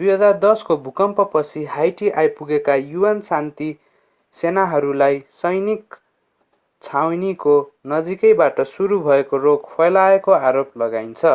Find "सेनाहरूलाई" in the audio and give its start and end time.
4.36-5.18